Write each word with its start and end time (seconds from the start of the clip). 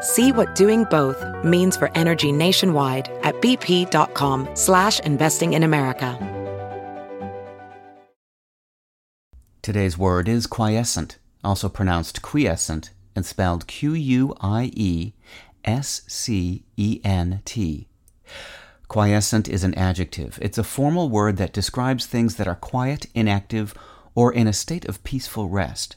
See 0.00 0.32
what 0.32 0.54
doing 0.54 0.84
both 0.84 1.22
means 1.44 1.76
for 1.76 1.90
energy 1.94 2.32
nationwide 2.32 3.10
at 3.22 3.34
bp.com 3.42 4.48
slash 4.54 5.00
investing 5.00 5.52
in 5.52 5.62
America. 5.62 6.18
Today's 9.62 9.98
word 9.98 10.26
is 10.26 10.46
quiescent, 10.46 11.18
also 11.44 11.68
pronounced 11.68 12.22
quiescent 12.22 12.92
and 13.14 13.26
spelled 13.26 13.66
Q-U-I-E-S-C-E-N-T. 13.66 14.28
Quiescent 18.88 19.48
is 19.48 19.62
an 19.62 19.74
adjective. 19.74 20.38
It's 20.40 20.56
a 20.56 20.64
formal 20.64 21.10
word 21.10 21.36
that 21.36 21.52
describes 21.52 22.06
things 22.06 22.36
that 22.36 22.48
are 22.48 22.54
quiet, 22.54 23.06
inactive, 23.14 23.74
or 24.14 24.32
in 24.32 24.46
a 24.46 24.52
state 24.54 24.86
of 24.86 25.04
peaceful 25.04 25.48
rest. 25.48 25.96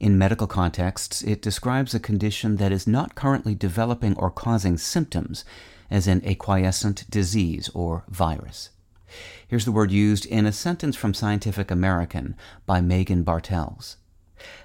In 0.00 0.18
medical 0.18 0.46
contexts, 0.46 1.22
it 1.22 1.42
describes 1.42 1.94
a 1.94 2.00
condition 2.00 2.56
that 2.56 2.72
is 2.72 2.86
not 2.86 3.14
currently 3.14 3.54
developing 3.54 4.16
or 4.16 4.30
causing 4.30 4.78
symptoms, 4.78 5.44
as 5.90 6.06
in 6.06 6.20
a 6.24 6.34
quiescent 6.34 7.08
disease 7.10 7.70
or 7.74 8.04
virus. 8.08 8.70
Here's 9.46 9.64
the 9.64 9.72
word 9.72 9.90
used 9.90 10.26
in 10.26 10.46
a 10.46 10.52
sentence 10.52 10.96
from 10.96 11.14
Scientific 11.14 11.70
American 11.70 12.36
by 12.66 12.80
Meghan 12.80 13.24
Bartels. 13.24 13.96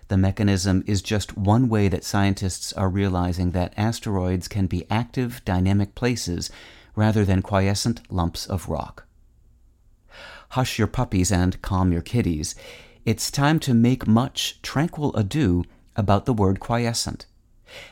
The 0.08 0.18
mechanism 0.18 0.84
is 0.86 1.02
just 1.02 1.38
one 1.38 1.70
way 1.70 1.88
that 1.88 2.04
scientists 2.04 2.74
are 2.74 2.90
realizing 2.90 3.52
that 3.52 3.74
asteroids 3.78 4.48
can 4.48 4.68
be 4.68 4.86
active, 4.90 5.42
dynamic 5.46 5.96
places 5.96 6.52
rather 6.96 7.26
than 7.26 7.42
quiescent 7.42 8.02
lumps 8.12 8.46
of 8.46 8.70
rock. 8.70 9.06
Hush 10.50 10.78
your 10.78 10.88
puppies 10.88 11.32
and 11.32 11.60
calm 11.64 11.92
your 11.92 12.04
kitties 12.04 12.54
it's 13.06 13.30
time 13.30 13.60
to 13.60 13.74
make 13.74 14.08
much 14.08 14.62
tranquil 14.62 15.14
ado 15.16 15.64
about 15.96 16.26
the 16.26 16.34
word 16.34 16.60
quiescent. 16.60 17.26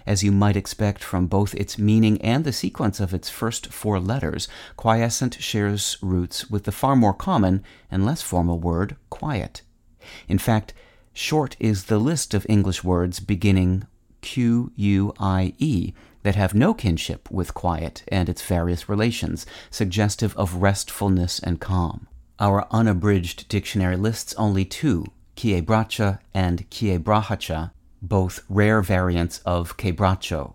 As 0.06 0.24
you 0.24 0.32
might 0.32 0.56
expect 0.56 1.04
from 1.04 1.28
both 1.28 1.56
its 1.56 1.78
meaning 1.78 2.22
and 2.22 2.44
the 2.44 2.54
sequence 2.54 3.00
of 3.00 3.14
its 3.14 3.30
first 3.30 3.74
four 3.74 4.00
letters, 4.00 4.48
quiescent 4.78 5.42
shares 5.42 5.98
roots 6.02 6.50
with 6.50 6.66
the 6.66 6.72
far 6.72 6.96
more 6.96 7.14
common 7.14 7.64
and 7.90 8.06
less 8.06 8.22
formal 8.22 8.60
word 8.60 8.96
quiet. 9.10 9.64
In 10.28 10.38
fact, 10.38 10.74
short 11.14 11.56
is 11.60 11.86
the 11.86 12.00
list 12.00 12.34
of 12.34 12.46
English 12.48 12.84
words 12.84 13.20
beginning 13.20 13.86
Q 14.22 14.72
U 14.76 15.14
I 15.20 15.54
E 15.58 15.94
that 16.24 16.36
have 16.36 16.54
no 16.54 16.74
kinship 16.74 17.30
with 17.32 17.56
quiet 17.56 18.04
and 18.08 18.30
its 18.30 18.44
various 18.44 18.88
relations, 18.88 19.46
suggestive 19.72 20.38
of 20.38 20.62
restfulness 20.62 21.40
and 21.40 21.60
calm. 21.60 22.08
Our 22.40 22.68
unabridged 22.72 23.48
dictionary 23.50 23.98
lists 23.98 24.34
only 24.36 24.66
two, 24.66 25.06
quebracha 25.36 26.20
and 26.34 26.70
quiebrahacha, 26.70 27.72
both 28.02 28.44
rare 28.50 28.82
variants 28.82 29.40
of 29.40 29.78
quebracho. 29.78 30.54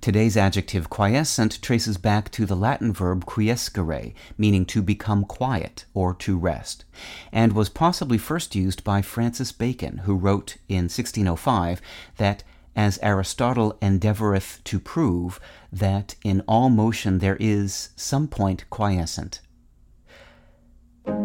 Today's 0.00 0.36
adjective 0.36 0.88
quiescent 0.88 1.60
traces 1.60 1.96
back 1.96 2.30
to 2.32 2.46
the 2.46 2.54
Latin 2.54 2.92
verb 2.92 3.24
quiescere, 3.26 4.14
meaning 4.38 4.64
to 4.66 4.80
become 4.80 5.24
quiet 5.24 5.84
or 5.92 6.14
to 6.14 6.38
rest, 6.38 6.84
and 7.32 7.52
was 7.52 7.68
possibly 7.68 8.18
first 8.18 8.54
used 8.54 8.84
by 8.84 9.02
Francis 9.02 9.50
Bacon, 9.52 9.98
who 9.98 10.14
wrote 10.14 10.56
in 10.68 10.84
1605 10.84 11.82
that 12.16 12.44
as 12.74 12.98
Aristotle 13.02 13.76
endeavoureth 13.82 14.62
to 14.64 14.80
prove 14.80 15.40
that 15.72 16.14
in 16.24 16.42
all 16.48 16.70
motion 16.70 17.18
there 17.18 17.36
is 17.38 17.90
some 17.96 18.28
point 18.28 18.68
quiescent. 18.70 19.40